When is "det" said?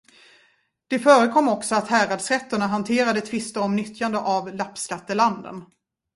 0.87-0.99